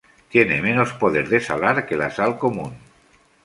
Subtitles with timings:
[0.29, 2.73] Tiene menos poder de salar que la sal común.